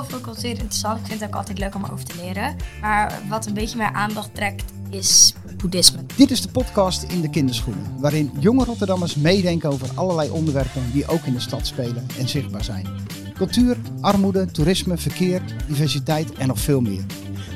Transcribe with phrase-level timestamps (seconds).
[0.00, 1.00] heel veel cultuur interessant.
[1.00, 2.56] Ik vind het ook altijd leuk om over te leren.
[2.80, 6.00] Maar wat een beetje mijn aandacht trekt is boeddhisme.
[6.16, 11.06] Dit is de podcast in de kinderschoenen, waarin jonge Rotterdammers meedenken over allerlei onderwerpen die
[11.06, 12.86] ook in de stad spelen en zichtbaar zijn.
[13.34, 17.04] Cultuur, armoede, toerisme, verkeer, diversiteit en nog veel meer.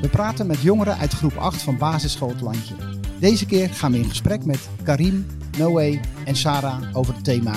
[0.00, 2.74] We praten met jongeren uit groep 8 van basisschool Het Landje.
[3.18, 5.26] Deze keer gaan we in gesprek met Karim,
[5.58, 7.54] Noé en Sarah over het thema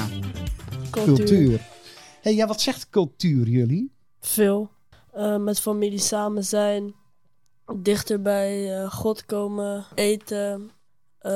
[0.90, 1.62] cultuur.
[2.22, 3.92] Hey, ja, wat zegt cultuur jullie?
[4.20, 4.70] Veel.
[5.18, 6.94] Eh, met familie samen zijn.
[7.76, 9.86] Dichter bij eh, God komen.
[9.96, 10.72] Eten.
[11.18, 11.32] eh,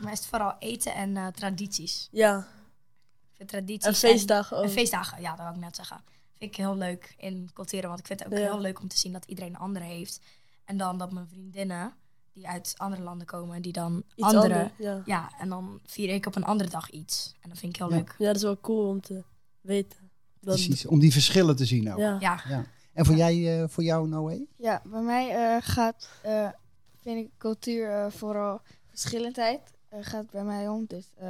[0.00, 2.08] Maar is het vooral eten en eh, tradities.
[2.10, 4.68] ja, Ik vind tradities en feestdagen En, ook.
[4.68, 6.00] en feestdagen, ja, dat wil ik net zeggen.
[6.38, 7.88] Vind ik heel leuk in culturen.
[7.88, 8.44] Want ik vind het ook Ja.
[8.44, 10.20] heel leuk om te zien dat iedereen een andere heeft.
[10.64, 11.92] En dan dat mijn vriendinnen,
[12.32, 14.54] die uit andere landen komen, die dan Iets andere...
[14.54, 15.02] anders, ja.
[15.04, 17.34] Ja, en dan vier ik op een andere dag iets.
[17.40, 17.96] En dat vind ik heel Ja.
[17.96, 18.14] leuk.
[18.18, 19.22] ja, dat is wel cool om te
[19.60, 20.10] weten.
[20.40, 21.98] Dat, Precies, om die verschillen te zien ook.
[21.98, 22.16] Ja.
[22.20, 22.64] Ja, Ja.
[22.92, 24.44] En voor, jij, eh, voor jou, Noé?
[24.56, 26.48] Ja, bij mij eh, gaat, eh,
[27.02, 29.60] vind ik cultuur eh, vooral verschillendheid.
[29.88, 30.84] eh, gaat bij mij om.
[30.88, 31.28] Dus eh,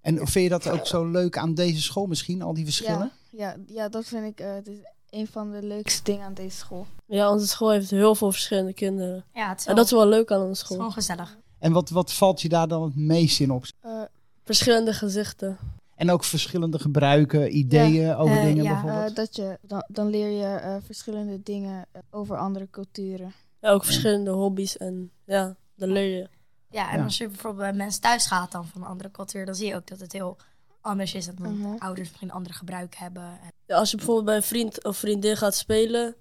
[0.00, 3.10] En vind je dat ook zo leuk aan deze school misschien, al die verschillen?
[3.30, 4.76] ja, ja, ja, dat vind ik eh, dus
[5.10, 6.86] een van de leukste dingen aan deze school.
[7.06, 9.24] ja, onze school heeft heel veel verschillende kinderen.
[9.34, 10.76] ja het is, En wel- dat is wel leuk aan onze het is school.
[10.76, 11.36] gewoon gezellig.
[11.58, 13.64] En wat, wat valt je daar dan het meest in op?
[13.80, 14.02] Eh,
[14.44, 15.58] Verschillende gezichten.
[16.00, 19.08] En ook verschillende gebruiken, ideeën over Eh, dingen ja, bijvoorbeeld?
[19.08, 23.32] eh, dat je, dan, dan leer je eh, verschillende dingen over andere culturen.
[23.60, 24.76] Ja, ook verschillende hobby's.
[24.76, 26.28] En ja, dan leer je.
[26.70, 27.04] Ja, en Ja.
[27.04, 29.74] als je bijvoorbeeld bij mensen thuis gaat dan van een andere cultuur, dan zie je
[29.74, 30.36] ook dat het heel
[30.80, 31.26] anders is.
[31.26, 31.76] Dat mijn Mhm.
[31.78, 33.22] ouders misschien andere gebruik hebben.
[33.66, 36.14] En- als je bijvoorbeeld bij een vriend of vriendin gaat spelen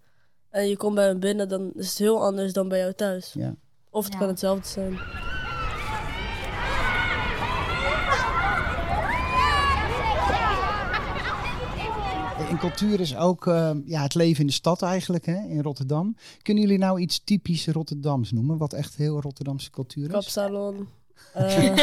[0.49, 3.33] en je komt bij hem binnen, dan is het heel anders dan bij jou thuis.
[3.33, 3.55] Ja.
[3.89, 4.19] Of het Ja.
[4.19, 4.99] kan hetzelfde zijn.
[12.49, 16.15] En cultuur is ook eh, ja, het leven in de stad eigenlijk, hè, in Rotterdam.
[16.41, 20.11] Kunnen jullie nou iets typisch Rotterdams noemen, wat echt heel Rotterdamse cultuur is?
[20.11, 20.87] Kapsalon,
[21.33, 21.77] eh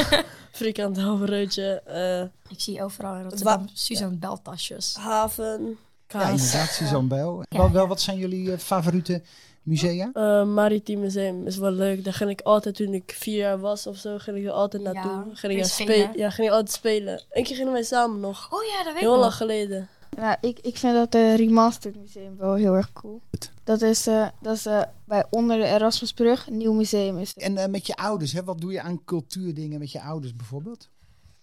[0.52, 2.22] frikandelbroodje, eh
[2.52, 4.94] ik zie overal in Rotterdam Suzanne Beltasjes.
[4.98, 5.74] haven, Ja,
[6.06, 6.30] kaas.
[6.30, 7.14] inderdaad, Suzanne.
[7.14, 7.86] Ja, wel, wel, ja.
[7.86, 9.22] wat zijn jullie eh, favoriete
[9.62, 10.10] musea?
[10.12, 12.04] Eh, Maritiem Museum is wel leuk.
[12.04, 14.82] Daar ging ik altijd toen ik vier jaar was of zo, ging ik er altijd
[14.82, 15.34] Ja, naartoe.
[15.36, 16.10] ging ik spelen?
[16.16, 17.22] Ja, ging ik altijd spelen.
[17.30, 18.48] Eén keer gingen wij samen nog.
[18.52, 19.88] Oh ja, dat weet ik Heel lang geleden.
[20.16, 23.22] Nou, ik, ik vind dat de Remastered Museum wel heel erg cool.
[23.64, 27.38] Dat is, eh, dat is eh, bij onder de Erasmusbrug, een nieuw museum is het.
[27.38, 28.44] En eh, met je ouders, hè?
[28.44, 30.88] wat doe je aan cultuurdingen met je ouders bijvoorbeeld?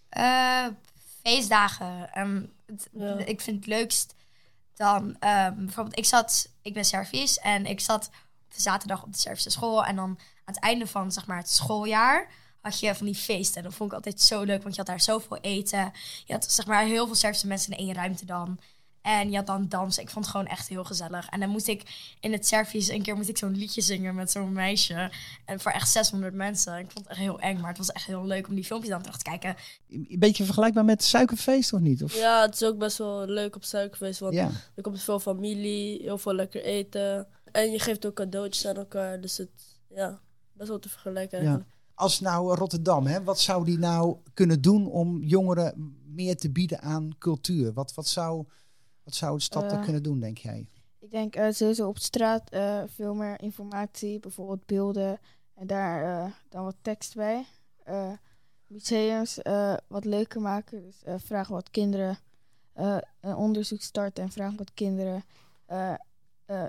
[0.10, 0.66] Eh,
[1.24, 2.14] feestdagen.
[2.14, 3.18] Ehm, het- Ja.
[3.18, 4.16] Ik vind het leukst
[4.76, 5.16] dan...
[5.20, 6.50] ehm, bijvoorbeeld, ik zat...
[6.62, 8.06] Ik ben Servisch en ik zat
[8.46, 9.86] op de zaterdag op de Servische school.
[9.86, 10.06] En dan
[10.46, 12.28] aan het einde van zeg maar, het schooljaar
[12.64, 13.58] had je van die feesten.
[13.58, 15.92] En dat vond ik altijd zo leuk, want je had daar zoveel eten.
[16.26, 18.60] Je had zeg maar heel veel Servische mensen in één ruimte dan.
[19.02, 20.04] En je had dan dansen.
[20.04, 21.30] Ik vond het gewoon echt heel gezellig.
[21.30, 24.32] En dan moest ik in het Servisch een keer moest ik zo'n liedje zingen met
[24.32, 25.12] zo'n meisje.
[25.46, 26.78] En voor echt 600 mensen.
[26.78, 28.92] Ik vond het echt heel eng, maar het was echt heel leuk om die filmpjes
[28.92, 29.56] dan terug te kijken.
[29.90, 32.04] Een beetje vergelijkbaar met suikerfeest of niet?
[32.04, 32.16] Of?
[32.16, 34.50] Ja, het is ook best wel leuk op suikerfeest, want Ja.
[34.76, 37.28] er komt veel familie, heel veel lekker eten.
[37.52, 39.50] En je geeft ook cadeautjes aan elkaar, dus het,
[39.96, 40.20] ja,
[40.54, 41.70] best wel te vergelijken eigenlijk.
[41.96, 46.82] Als nou Rotterdam, hè, wat zou die nou kunnen doen om jongeren meer te bieden
[46.82, 47.74] aan cultuur?
[47.74, 48.46] Wat, wat, zou,
[49.04, 50.68] wat zou de stad daar Eh, kunnen doen, denk jij?
[51.00, 55.20] Ik denk eh, sowieso op straat eh, veel meer informatie, bijvoorbeeld beelden
[55.54, 57.46] en daar dan wat tekst bij.
[58.68, 59.40] Museums
[59.88, 62.18] wat leuker maken, dus vragen wat kinderen
[63.20, 65.24] een onderzoek starten en vragen wat kinderen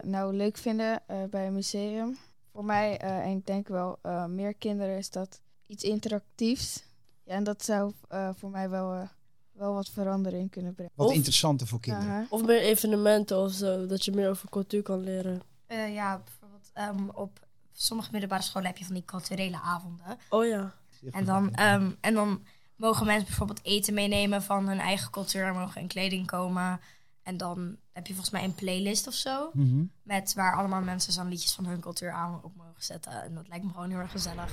[0.03, 2.17] nou leuk vinden bij een museum.
[2.55, 6.83] Voor mij eh, en ik denk wel eh, meer kinderen is dat iets interactiefs.
[7.25, 9.09] Ja, en dat zou eh, voor mij wel, eh,
[9.53, 10.93] wel wat verandering kunnen brengen.
[10.95, 12.27] Wat of- interessanter voor kinderen.
[12.31, 15.43] Of meer evenementen of zo, dat je meer over cultuur kan leren.
[15.67, 20.19] Eh, ja, bijvoorbeeld ehm, op sommige middelbare scholen heb je van die culturele avonden.
[20.29, 20.75] Oh ja.
[21.11, 22.45] En dan, ehm, en dan
[22.77, 25.45] mogen mensen bijvoorbeeld eten meenemen van hun eigen cultuur.
[25.47, 26.81] en mogen in kleding komen.
[27.25, 29.51] En dan heb je volgens mij een playlist of zo.
[29.53, 29.85] Mhm.
[30.03, 33.23] Met waar allemaal mensen zo'n liedjes van hun cultuur aan op mogen zetten.
[33.23, 34.53] En dat lijkt me gewoon heel erg gezellig.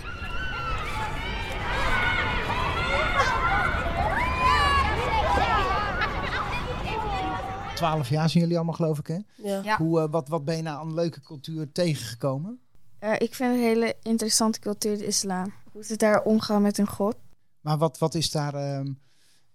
[7.75, 9.17] Twaalf jaar zijn jullie allemaal, geloof ik, hè?
[9.35, 9.61] Ja.
[9.63, 9.77] Ja.
[9.77, 12.59] Hoe, eh, wat, wat ben je nou aan leuke cultuur tegengekomen?
[12.99, 15.53] Eh, ik vind een hele interessante cultuur de islam.
[15.71, 17.15] Hoe ze daar omgaan met hun god.
[17.61, 18.53] Maar wat, wat is daar...
[18.53, 18.91] ehm,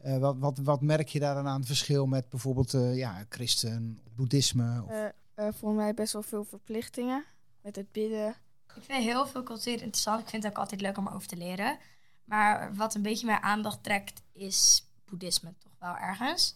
[0.07, 3.25] eh, wat, wat, wat merk je daar dan aan het verschil met bijvoorbeeld eh, ja,
[3.29, 4.83] christen, boeddhisme?
[4.83, 7.25] Of, Eh eh, voor mij best wel veel verplichtingen.
[7.63, 8.29] Met het bidden.
[8.77, 10.21] Ik vind heel veel cultuur interessant.
[10.21, 11.79] Ik vind het ook altijd leuk om over te leren.
[12.25, 16.55] Maar wat een beetje mijn aandacht trekt is boeddhisme toch wel ergens.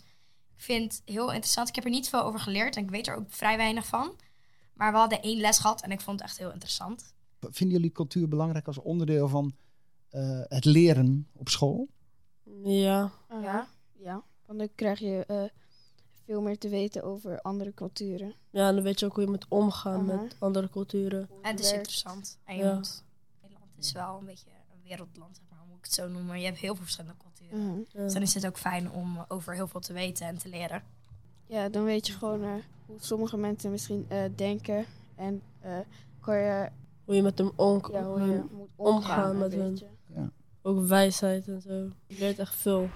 [0.56, 1.69] Ik vind het heel interessant.
[1.69, 4.14] Ik heb er niet veel over geleerd en ik weet er ook vrij weinig van.
[4.75, 7.14] Maar we hadden één les gehad en ik vond het echt heel interessant.
[7.41, 9.52] Vinden jullie cultuur belangrijk als onderdeel van
[10.08, 11.88] eh, het leren op school?
[12.64, 13.67] Ja, Aha, Ja.
[13.99, 14.23] ja.
[14.47, 15.43] Want dan krijg je eh,
[16.25, 18.35] veel meer te weten over andere culturen.
[18.50, 21.29] ja, en dan weet je ook hoe je moet omgaan met andere culturen.
[21.43, 22.38] En het is interessant.
[22.44, 22.75] En je Ja.
[22.75, 23.05] moet,
[23.43, 26.38] Nederland is wel een beetje een wereldland, zeg maar, hoe moet ik het zo noemen.
[26.41, 27.87] Je hebt heel veel verschillende culturen.
[27.93, 28.02] Ja.
[28.02, 30.82] Dus dan is het ook fijn om over heel veel te weten en te leren.
[31.47, 32.52] Ja, dan weet je gewoon eh,
[32.87, 34.85] hoe sommige mensen misschien eh, denken.
[35.17, 35.79] En eh
[36.20, 36.69] kan je,
[37.05, 39.81] Hoe je met hem om, ja, hoe je je- moet omgaan omgaan, met een hun.
[40.62, 41.89] Ook wijsheid en zo.
[42.07, 42.91] Je leert echt veel.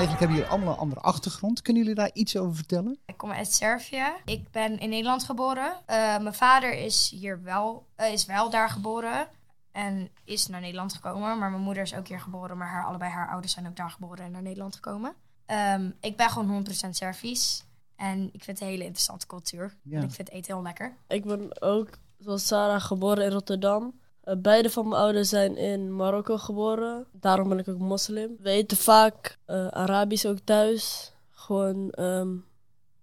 [0.00, 1.62] Eigenlijk hebben jullie allemaal een andere achtergrond.
[1.62, 2.98] Kunnen jullie daar iets over vertellen?
[3.06, 4.04] Ik kom uit Servië.
[4.24, 5.72] Ik ben in Nederland geboren.
[5.86, 9.28] Eh, mijn vader is hier wel, eh, is wel daar geboren
[9.72, 11.38] en is naar Nederland gekomen.
[11.38, 13.90] Maar mijn moeder is ook hier geboren, maar haar, allebei haar ouders zijn ook daar
[13.90, 15.14] geboren en naar Nederland gekomen.
[15.46, 17.64] Ehm, ik ben gewoon 100% Servisch
[18.00, 19.76] en ik vind het een hele interessante cultuur.
[19.82, 19.98] Ja.
[19.98, 20.96] En ik vind eten heel lekker.
[21.08, 21.88] Ik ben ook,
[22.18, 24.00] zoals Sarah, geboren in Rotterdam.
[24.20, 27.06] Eh, beide van mijn ouders zijn in Marokko geboren.
[27.12, 28.36] Daarom ben ik ook moslim.
[28.38, 31.12] We eten vaak eh, Arabisch ook thuis.
[31.30, 32.36] Gewoon ehm,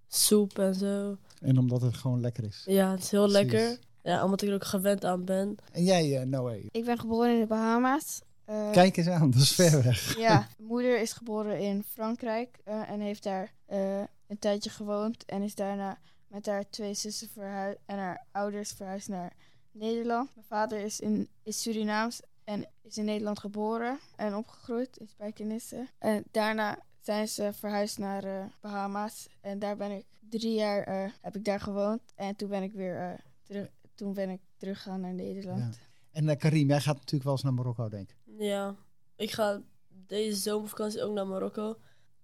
[0.08, 1.18] soep en zo.
[1.42, 2.64] En omdat het gewoon lekker is.
[2.66, 3.52] Ja, het is heel Precies.
[3.52, 3.80] lekker.
[4.04, 5.58] Ja, omdat ik er ook gewend aan ben.
[5.72, 6.68] En jij, uh, Noé?
[6.72, 8.22] Ik ben geboren in de Bahama's.
[8.48, 10.18] Eh, Kijk eens aan, dat is ver weg.
[10.18, 15.26] Ja, mijn moeder is geboren in Frankrijk eh, en heeft daar eh, een tijdje gewoond.
[15.26, 15.98] En is daarna
[16.28, 19.34] met haar twee zussen verhuisd en haar ouders verhuisd naar
[19.72, 20.36] Nederland.
[20.36, 25.88] Mijn vader is, in, is Surinaams en is in Nederland geboren en opgegroeid in Spijkenisse.
[25.98, 29.28] En daarna zijn ze verhuisd naar eh, Bahama's.
[29.42, 32.02] En daar ben ik drie jaar heb ik daar gewoond.
[32.16, 33.68] En toen ben ik weer terug.
[33.96, 35.76] Toen ben ik teruggegaan naar Nederland.
[35.76, 35.86] Ja.
[36.12, 38.17] En uh, Karim, jij gaat natuurlijk wel eens naar Marokko, denk ik.
[38.38, 38.75] Ja,
[39.16, 41.78] ik ga deze zomervakantie ook naar Marokko.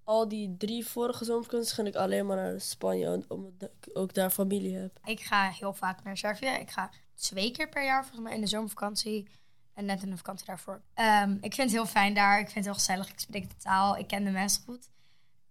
[0.03, 4.29] Al die drie vorige zomervakanties ging ik alleen maar naar Spanje, omdat ik ook daar
[4.29, 4.99] familie heb.
[5.03, 6.47] Ik ga heel vaak naar Servië.
[6.47, 9.29] Ik ga twee keer per jaar volgens mij in de zomervakantie.
[9.73, 10.81] En net in de vakantie daarvoor.
[10.95, 12.39] Um, ik vind het heel fijn daar.
[12.39, 13.09] Ik vind het heel gezellig.
[13.09, 13.97] Ik spreek de taal.
[13.97, 14.89] Ik ken de mensen goed.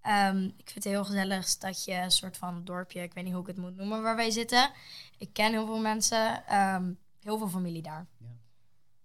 [0.06, 3.02] Um, ik vind het heel gezellig stadje, een soort van dorpje.
[3.02, 4.70] Ik weet niet hoe ik het moet noemen waar wij zitten.
[5.18, 6.56] Ik ken heel veel mensen.
[6.58, 8.06] Um, heel veel familie daar.
[8.18, 8.26] Ja.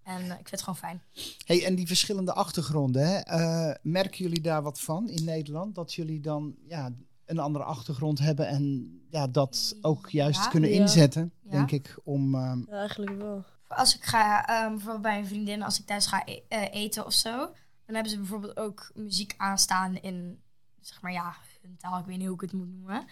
[0.07, 1.01] En uh, ik vind het gewoon fijn.
[1.45, 3.39] Hey, en die verschillende achtergronden, hè?
[3.39, 5.75] Uh, merken jullie daar wat van in Nederland?
[5.75, 6.91] Dat jullie dan ja,
[7.25, 10.49] een andere achtergrond hebben en ja, dat ook juist Ja.
[10.49, 10.79] kunnen Ja.
[10.81, 11.49] inzetten, Ja.
[11.51, 12.35] denk ik, om...
[12.35, 13.43] um, Ja, eigenlijk wel.
[13.67, 17.05] Als ik ga, um, bijvoorbeeld bij een vriendin, als ik thuis ga e uh, eten
[17.05, 17.37] of zo,
[17.85, 20.41] dan hebben ze bijvoorbeeld ook muziek aanstaan in,
[20.79, 21.99] zeg maar ja, hun taal.
[21.99, 23.05] Ik weet niet hoe ik het moet noemen.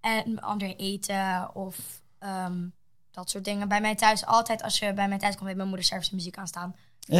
[0.00, 2.72] En ander eten of um,
[3.10, 3.68] dat soort dingen.
[3.68, 6.36] Bij mij thuis, altijd als je bij mij thuis komt, heeft mijn moeder zelfs muziek
[6.36, 6.76] aanstaan.
[7.12, 7.16] 24-7,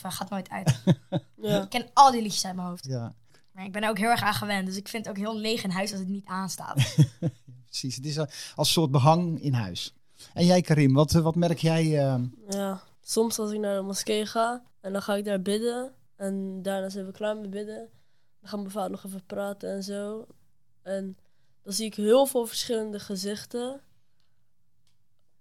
[0.00, 0.78] gaat nooit uit.
[1.36, 1.62] Ja.
[1.62, 2.84] ik ken al die liedjes uit mijn hoofd.
[2.86, 3.14] ja,
[3.52, 4.66] Maar ik ben er ook heel erg aan gewend.
[4.66, 6.94] Dus ik vind het ook heel leeg in huis als het niet aanstaat.
[7.66, 7.96] precies.
[7.96, 8.18] Het is
[8.54, 9.94] als soort behang in huis.
[10.34, 12.12] En jij, Karim, wat, wat merk jij?
[12.12, 15.92] um, Ja, soms als ik naar de moskee ga en dan ga ik daar bidden.
[16.16, 17.88] En daarna zijn we klaar met bidden.
[18.40, 20.26] Dan gaan mijn vader nog even praten en zo.
[20.82, 21.16] En
[21.62, 23.80] dan zie ik heel veel verschillende gezichten.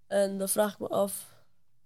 [0.08, 1.36] En dan vraag ik me af,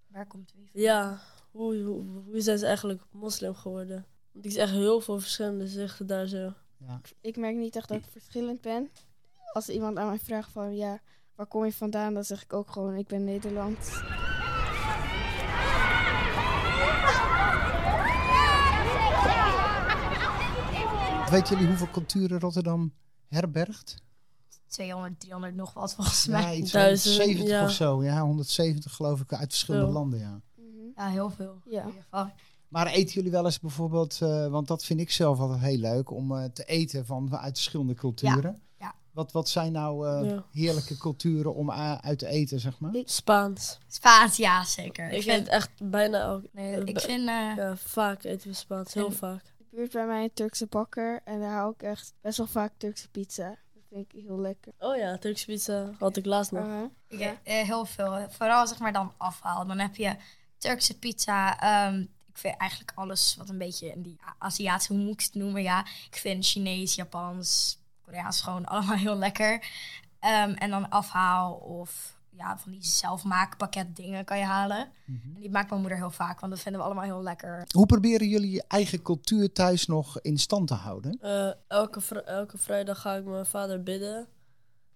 [0.07, 0.81] Waar komt wie van?
[0.81, 1.19] ja,
[1.51, 4.05] hoe, hoe, hoe zijn ze eigenlijk moslim geworden?
[4.31, 6.53] Want ik zie echt heel veel verschillende gezichten daar zo.
[6.77, 7.01] ja.
[7.21, 8.89] ik merk niet echt dat ik verschillend ben.
[9.53, 10.99] Als iemand aan mij vraagt van ja,
[11.35, 12.13] waar kom je vandaan?
[12.13, 14.01] Dan zeg ik ook gewoon ik ben Nederlands.
[21.29, 22.93] Weten jullie hoeveel culturen Rotterdam
[23.27, 23.95] herbergt?
[24.67, 26.55] 200, 300 nog wat volgens Ja, mij.
[26.57, 27.63] iets Duizend, 170 ja.
[27.63, 28.03] of zo.
[28.03, 29.95] Ja, 170 geloof ik uit verschillende Veel.
[29.95, 30.41] landen, ja.
[30.55, 30.67] Mhm.
[30.95, 31.61] Ja, heel veel.
[31.65, 31.81] Ja.
[31.81, 32.31] In ieder geval.
[32.67, 36.11] Maar eten jullie wel eens bijvoorbeeld, eh, want dat vind ik zelf altijd heel leuk,
[36.11, 38.61] om eh, te eten van uit verschillende culturen.
[38.79, 38.95] ja.
[39.11, 40.43] Wat, wat zijn nou eh, Ja.
[40.51, 42.91] heerlijke culturen om uit te eten, zeg maar?
[43.05, 43.77] Spaans.
[43.87, 45.11] Spaans, ja, zeker.
[45.11, 46.43] Ik vind echt bijna elk...
[46.51, 49.43] nee, ik vind eh, Ja, vaak eten we Spaans, heel vaak.
[49.57, 52.73] De buurt bij mij een Turkse bakker en daar hou ik echt best wel vaak
[52.77, 53.55] Turkse pizza.
[53.97, 54.73] Vind ik heel lekker.
[54.79, 56.65] Oh ja, Turkse pizza had ik laatst nog.
[56.65, 56.89] Uh-huh.
[57.07, 58.29] ik, eh, heel veel.
[58.29, 59.67] Vooral zeg maar dan afhaal.
[59.67, 60.15] Dan heb je
[60.57, 61.59] Turkse pizza.
[61.59, 65.33] ehm, ik vind eigenlijk alles wat een beetje in die Aziatische, hoe moet ik het
[65.33, 65.61] noemen?
[65.61, 69.65] Ja, ik vind Chinees, Japans, Koreaans gewoon allemaal heel lekker.
[70.19, 74.91] Ehm, en dan afhaal of ja, van die zelfmaakpakket dingen kan je halen.
[75.05, 75.35] Mhm.
[75.35, 77.63] En die maakt mijn moeder heel vaak, want dat vinden we allemaal heel lekker.
[77.71, 81.17] Hoe proberen jullie je eigen cultuur thuis nog in stand te houden?
[81.21, 84.27] Eh, elke, vri- elke vrijdag ga ik mijn vader bidden.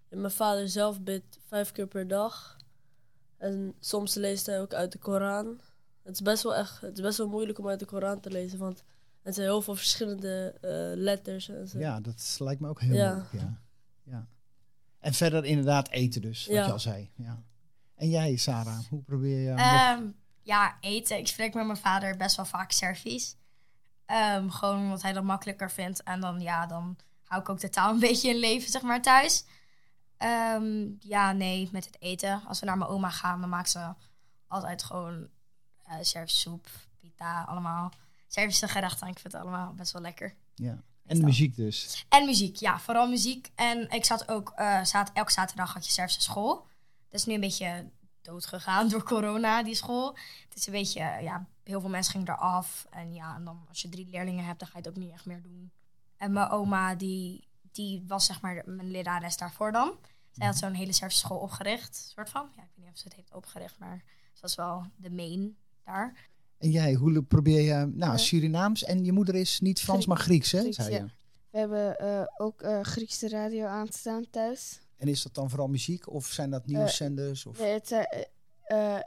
[0.08, 2.56] En mijn vader zelf bidt vijf keer per dag.
[3.38, 5.60] En soms leest hij ook uit de Koran.
[6.02, 8.30] Het is best wel echt, het is best wel moeilijk om uit de Koran te
[8.30, 8.84] lezen, want
[9.22, 10.70] het zijn heel veel verschillende eh,
[11.02, 11.78] letters en zo.
[11.78, 13.08] Ja, dat lijkt me ook heel Ja.
[13.08, 13.32] moeilijk.
[13.32, 13.60] Ja.
[14.04, 14.26] ja.
[15.02, 16.66] En verder inderdaad eten dus, wat Ja.
[16.66, 17.10] je al zei.
[17.16, 17.42] Ja.
[17.94, 19.50] En jij, Sarah, hoe probeer je...
[19.50, 20.02] nog- Ehm,
[20.42, 21.18] ja, eten.
[21.18, 23.36] Ik spreek met mijn vader best wel vaak Servisch.
[24.06, 26.02] Ehm, gewoon omdat hij dat makkelijker vindt.
[26.02, 29.02] En dan, ja, dan hou ik ook de taal een beetje in leven, zeg maar,
[29.02, 29.44] thuis.
[30.16, 32.42] Ehm, ja, nee, met het eten.
[32.46, 33.94] Als we naar mijn oma gaan, dan maakt ze
[34.48, 35.28] altijd gewoon
[36.00, 36.68] Servische soep,
[37.00, 37.92] pita, allemaal
[38.28, 39.08] Servische gerechten.
[39.08, 40.34] Ik vind het allemaal best wel lekker.
[40.54, 40.82] ja.
[41.12, 42.06] En de muziek dus.
[42.08, 43.50] En muziek, ja, vooral muziek.
[43.54, 46.54] En ik zat ook, eh zat, elke zaterdag had je Servische school.
[47.08, 47.90] Dat is nu een beetje
[48.22, 50.16] dood gegaan door corona, die school.
[50.48, 52.86] Het is een beetje, eh, ja, heel veel mensen gingen eraf.
[52.90, 55.12] En ja, en dan als je drie leerlingen hebt, dan ga je het ook niet
[55.12, 55.72] echt meer doen.
[56.16, 59.92] En mijn oma, die, die was zeg maar mijn lerares daarvoor dan.
[60.30, 62.48] Zij had zo'n hele Servische school opgericht, soort van.
[62.56, 64.02] Ja, ik weet niet of ze het heeft opgericht, maar
[64.32, 66.28] ze was wel de main daar.
[66.62, 67.90] En jij, hoe probeer je...
[67.94, 68.18] Nou, Eh.
[68.18, 68.84] Surinaams.
[68.84, 70.60] En je moeder is niet Frans, maar Grieks, hè?
[70.60, 70.94] Grieks, zei je.
[70.96, 71.06] ja.
[71.50, 74.80] We hebben eh, ook eh, Griekse radio aanstaan thuis.
[74.96, 76.10] En is dat dan vooral muziek?
[76.12, 77.46] Of zijn dat nieuwszenders?
[77.46, 77.58] Of...
[77.58, 79.00] Nee, het, eh, eh,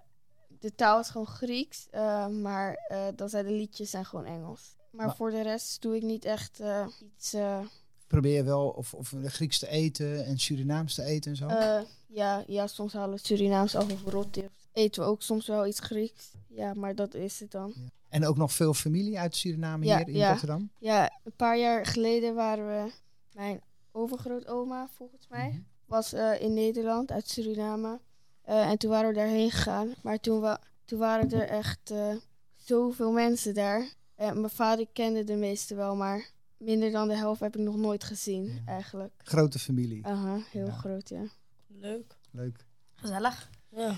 [0.60, 4.76] de taal is gewoon Grieks, eh, maar eh, dan zijn de liedjes zijn gewoon Engels.
[4.92, 7.34] Maar, Maar- voor de rest doe ik niet echt eh, iets.
[7.34, 7.60] eh,
[8.08, 11.48] Probeer je wel of, of Grieks te eten en Surinaams te eten en zo?
[11.48, 14.48] eh, ja, ja, soms halen we Surinaams af of rotti.
[14.75, 16.32] Eten we ook soms wel iets Grieks.
[16.48, 17.74] Ja, maar dat is het dan.
[18.10, 20.29] En ook nog veel familie uit Suriname Ja, hier in ja.
[20.29, 20.70] Rotterdam?
[20.79, 22.91] Ja, een paar jaar geleden waren we.
[23.34, 25.60] Mijn overgrootoma, volgens mij, Mhm.
[25.86, 28.00] was eh, in Nederland uit Suriname.
[28.41, 29.94] Eh, en toen waren we daarheen gegaan.
[30.03, 32.15] Maar toen, wa toen waren er echt eh,
[32.55, 33.94] zoveel mensen daar.
[34.15, 37.75] En mijn vader kende de meeste wel, maar minder dan de helft heb ik nog
[37.75, 38.62] nooit gezien, Ja.
[38.65, 39.13] eigenlijk.
[39.17, 40.05] Grote familie.
[40.05, 40.72] Aha, heel Ja.
[40.72, 41.24] groot, ja.
[41.67, 42.17] Leuk.
[42.32, 42.65] Leuk.
[42.96, 43.50] Gezellig.
[43.70, 43.96] Ja.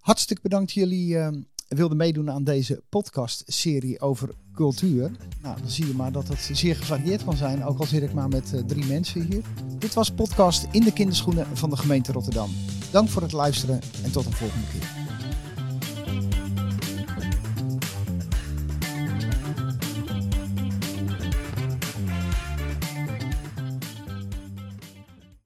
[0.00, 5.10] Hartstikke bedankt jullie ehm, wilden meedoen aan deze podcast-serie over cultuur.
[5.42, 8.12] Nou, dan zie je maar dat het zeer gevarieerd kan zijn, ook al zit ik
[8.12, 9.42] maar met eh, drie mensen hier.
[9.78, 12.50] Dit was podcast In de Kinderschoenen van de gemeente Rotterdam.
[12.90, 15.09] Dank voor het luisteren en tot een volgende keer.